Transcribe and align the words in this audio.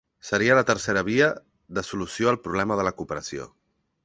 Seria 0.27 0.55
la 0.59 0.63
tercera 0.69 1.03
via 1.09 1.27
de 1.79 1.83
solució 1.91 2.33
al 2.33 2.41
problema 2.49 2.79
de 2.81 2.89
la 2.89 2.99
cooperació. 3.03 3.51